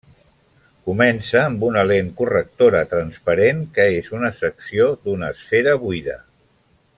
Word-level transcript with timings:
Comença 0.89 1.41
amb 1.49 1.65
una 1.67 1.83
lent 1.91 2.09
correctora 2.21 2.81
transparent 2.95 3.61
que 3.77 3.85
és 3.99 4.09
una 4.21 4.33
secció 4.43 4.89
d'una 5.05 5.31
esfera 5.37 5.77
buida. 5.85 6.19